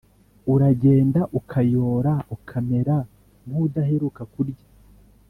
Uragenda 0.53 1.21
ukayora 1.39 2.13
ukamera 2.35 2.95
nkudaheruka 3.47 4.21
kurya 4.33 4.65